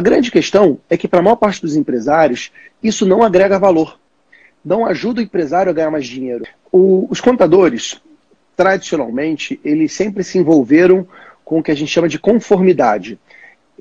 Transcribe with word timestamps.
A 0.00 0.02
grande 0.02 0.30
questão 0.30 0.78
é 0.88 0.96
que, 0.96 1.06
para 1.06 1.20
a 1.20 1.22
maior 1.22 1.36
parte 1.36 1.60
dos 1.60 1.76
empresários, 1.76 2.50
isso 2.82 3.04
não 3.04 3.22
agrega 3.22 3.58
valor. 3.58 4.00
Não 4.64 4.86
ajuda 4.86 5.20
o 5.20 5.22
empresário 5.22 5.68
a 5.68 5.74
ganhar 5.74 5.90
mais 5.90 6.06
dinheiro. 6.06 6.46
O, 6.72 7.06
os 7.10 7.20
contadores, 7.20 8.00
tradicionalmente, 8.56 9.60
eles 9.62 9.92
sempre 9.92 10.24
se 10.24 10.38
envolveram 10.38 11.06
com 11.44 11.58
o 11.58 11.62
que 11.62 11.70
a 11.70 11.74
gente 11.74 11.92
chama 11.92 12.08
de 12.08 12.18
conformidade. 12.18 13.18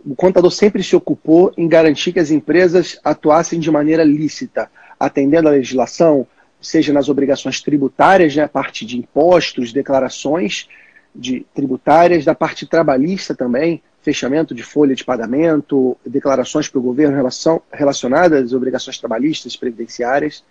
O 0.05 0.13
contador 0.13 0.51
sempre 0.51 0.83
se 0.83 0.93
ocupou 0.93 1.53
em 1.55 1.69
garantir 1.69 2.11
que 2.11 2.19
as 2.19 2.31
empresas 2.31 2.99
atuassem 3.01 3.57
de 3.57 3.71
maneira 3.71 4.03
lícita, 4.03 4.69
atendendo 4.99 5.47
à 5.47 5.51
legislação, 5.51 6.27
seja 6.59 6.91
nas 6.91 7.07
obrigações 7.07 7.61
tributárias, 7.61 8.35
né, 8.35 8.43
a 8.43 8.49
parte 8.49 8.85
de 8.85 8.97
impostos, 8.97 9.71
declarações 9.71 10.67
de 11.15 11.45
tributárias, 11.55 12.25
da 12.25 12.35
parte 12.35 12.65
trabalhista 12.67 13.33
também, 13.33 13.81
fechamento 14.01 14.55
de 14.55 14.63
folha 14.63 14.95
de 14.95 15.03
pagamento, 15.03 15.97
declarações 16.05 16.67
para 16.67 16.79
o 16.79 16.83
governo 16.83 17.15
relação, 17.15 17.61
relacionadas 17.71 18.45
às 18.45 18.53
obrigações 18.53 18.97
trabalhistas 18.97 19.55
previdenciárias, 19.55 20.43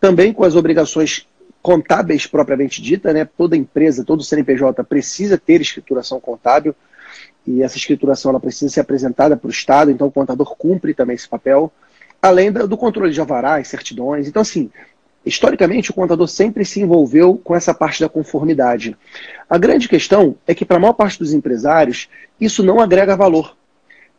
também 0.00 0.32
com 0.32 0.44
as 0.44 0.56
obrigações 0.56 1.26
contábeis 1.62 2.26
propriamente 2.26 2.82
dita, 2.82 3.12
né? 3.12 3.24
Toda 3.24 3.56
empresa, 3.56 4.04
todo 4.04 4.22
CNPJ 4.22 4.84
precisa 4.84 5.38
ter 5.38 5.60
escrituração 5.60 6.20
contábil 6.20 6.74
e 7.46 7.62
essa 7.62 7.76
escrituração 7.76 8.30
ela 8.30 8.40
precisa 8.40 8.72
ser 8.72 8.80
apresentada 8.80 9.36
para 9.36 9.48
o 9.48 9.50
Estado, 9.50 9.90
então 9.90 10.06
o 10.06 10.12
contador 10.12 10.56
cumpre 10.56 10.94
também 10.94 11.14
esse 11.14 11.28
papel, 11.28 11.72
além 12.20 12.50
do 12.50 12.76
controle 12.76 13.12
de 13.12 13.20
alvarás, 13.20 13.68
certidões. 13.68 14.26
Então, 14.26 14.42
assim, 14.42 14.70
Historicamente, 15.24 15.90
o 15.90 15.94
contador 15.94 16.28
sempre 16.28 16.64
se 16.66 16.82
envolveu 16.82 17.40
com 17.42 17.56
essa 17.56 17.72
parte 17.72 18.00
da 18.00 18.08
conformidade. 18.08 18.96
A 19.48 19.56
grande 19.56 19.88
questão 19.88 20.36
é 20.46 20.54
que, 20.54 20.66
para 20.66 20.76
a 20.76 20.80
maior 20.80 20.92
parte 20.92 21.18
dos 21.18 21.32
empresários, 21.32 22.10
isso 22.38 22.62
não 22.62 22.78
agrega 22.78 23.16
valor. 23.16 23.56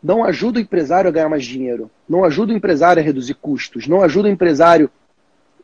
Não 0.01 0.23
ajuda 0.23 0.57
o 0.57 0.61
empresário 0.61 1.07
a 1.07 1.11
ganhar 1.11 1.29
mais 1.29 1.45
dinheiro, 1.45 1.91
não 2.09 2.23
ajuda 2.23 2.53
o 2.53 2.55
empresário 2.55 3.01
a 3.01 3.05
reduzir 3.05 3.35
custos, 3.35 3.87
não 3.87 4.01
ajuda 4.01 4.29
o 4.29 4.31
empresário 4.31 4.89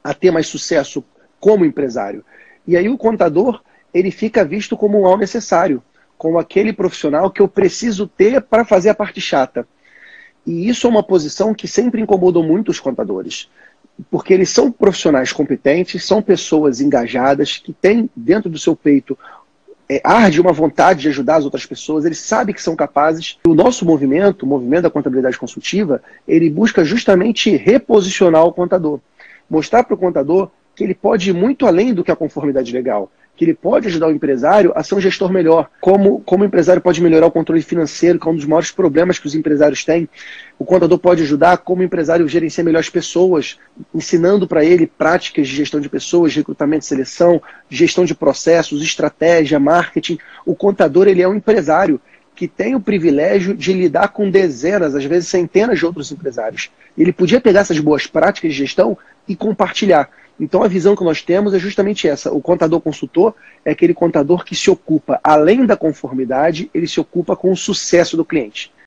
a 0.03 0.13
ter 0.13 0.31
mais 0.31 0.47
sucesso 0.47 1.03
como 1.39 1.65
empresário. 1.65 2.23
E 2.67 2.77
aí 2.77 2.87
o 2.87 2.97
contador 2.97 3.61
ele 3.93 4.11
fica 4.11 4.45
visto 4.45 4.77
como 4.77 4.99
um 4.99 5.03
mal 5.03 5.17
necessário, 5.17 5.83
como 6.17 6.37
aquele 6.37 6.71
profissional 6.71 7.31
que 7.31 7.41
eu 7.41 7.47
preciso 7.47 8.07
ter 8.07 8.41
para 8.41 8.63
fazer 8.63 8.89
a 8.89 8.95
parte 8.95 9.19
chata. 9.19 9.67
E 10.45 10.69
isso 10.69 10.87
é 10.87 10.89
uma 10.89 11.03
posição 11.03 11.53
que 11.53 11.67
sempre 11.67 12.01
incomodou 12.01 12.43
muito 12.43 12.69
os 12.69 12.79
contadores 12.79 13.49
porque 14.09 14.33
eles 14.33 14.49
são 14.49 14.71
profissionais 14.71 15.31
competentes, 15.31 16.05
são 16.05 16.21
pessoas 16.21 16.81
engajadas, 16.81 17.57
que 17.57 17.73
têm 17.73 18.09
dentro 18.15 18.49
do 18.49 18.57
seu 18.57 18.75
peito 18.75 19.17
é, 19.91 19.99
arde 20.05 20.39
uma 20.39 20.53
vontade 20.53 21.01
de 21.01 21.09
ajudar 21.09 21.35
as 21.35 21.43
outras 21.43 21.65
pessoas, 21.65 22.05
eles 22.05 22.19
sabem 22.19 22.55
que 22.55 22.61
são 22.61 22.77
capazes. 22.77 23.37
O 23.45 23.53
nosso 23.53 23.85
movimento, 23.85 24.43
o 24.43 24.47
movimento 24.47 24.83
da 24.83 24.89
contabilidade 24.89 25.37
consultiva, 25.37 26.01
ele 26.25 26.49
busca 26.49 26.85
justamente 26.85 27.53
reposicionar 27.57 28.45
o 28.45 28.53
contador. 28.53 29.01
Mostrar 29.49 29.83
para 29.83 29.93
o 29.93 29.97
contador 29.97 30.49
que 30.73 30.85
ele 30.85 30.95
pode 30.95 31.29
ir 31.29 31.33
muito 31.33 31.67
além 31.67 31.93
do 31.93 32.05
que 32.05 32.11
a 32.11 32.15
conformidade 32.15 32.71
legal 32.71 33.11
que 33.35 33.45
ele 33.45 33.53
pode 33.53 33.87
ajudar 33.87 34.07
o 34.07 34.11
empresário 34.11 34.71
a 34.75 34.83
ser 34.83 34.95
um 34.95 35.01
gestor 35.01 35.31
melhor. 35.31 35.69
Como, 35.79 36.19
como 36.21 36.43
o 36.43 36.47
empresário 36.47 36.81
pode 36.81 37.01
melhorar 37.01 37.27
o 37.27 37.31
controle 37.31 37.61
financeiro, 37.61 38.19
que 38.19 38.27
é 38.27 38.31
um 38.31 38.35
dos 38.35 38.45
maiores 38.45 38.71
problemas 38.71 39.17
que 39.17 39.25
os 39.25 39.33
empresários 39.33 39.83
têm. 39.83 40.07
O 40.59 40.65
contador 40.65 40.99
pode 40.99 41.23
ajudar 41.23 41.57
como 41.57 41.81
o 41.81 41.85
empresário 41.85 42.27
gerenciar 42.27 42.65
melhor 42.65 42.79
as 42.79 42.89
pessoas, 42.89 43.57
ensinando 43.95 44.47
para 44.47 44.63
ele 44.63 44.85
práticas 44.85 45.47
de 45.47 45.55
gestão 45.55 45.79
de 45.79 45.89
pessoas, 45.89 46.35
recrutamento 46.35 46.85
e 46.85 46.87
seleção, 46.87 47.41
gestão 47.69 48.05
de 48.05 48.13
processos, 48.13 48.83
estratégia, 48.83 49.59
marketing. 49.59 50.19
O 50.45 50.53
contador 50.53 51.07
ele 51.07 51.21
é 51.21 51.27
um 51.27 51.35
empresário 51.35 51.99
que 52.35 52.47
tem 52.47 52.75
o 52.75 52.79
privilégio 52.79 53.55
de 53.55 53.73
lidar 53.73 54.09
com 54.09 54.29
dezenas, 54.29 54.95
às 54.95 55.03
vezes 55.03 55.29
centenas 55.29 55.79
de 55.79 55.85
outros 55.85 56.11
empresários. 56.11 56.71
Ele 56.97 57.11
podia 57.11 57.41
pegar 57.41 57.61
essas 57.61 57.79
boas 57.79 58.07
práticas 58.07 58.51
de 58.51 58.57
gestão 58.57 58.97
e 59.27 59.35
compartilhar. 59.35 60.09
Então 60.41 60.63
a 60.63 60.67
visão 60.67 60.95
que 60.95 61.03
nós 61.03 61.21
temos 61.21 61.53
é 61.53 61.59
justamente 61.59 62.07
essa. 62.07 62.33
O 62.33 62.41
contador 62.41 62.81
consultor 62.81 63.35
é 63.63 63.71
aquele 63.71 63.93
contador 63.93 64.43
que 64.43 64.55
se 64.55 64.71
ocupa, 64.71 65.19
além 65.23 65.67
da 65.67 65.77
conformidade, 65.77 66.67
ele 66.73 66.87
se 66.87 66.99
ocupa 66.99 67.35
com 67.35 67.51
o 67.51 67.55
sucesso 67.55 68.17
do 68.17 68.25
cliente. 68.25 68.73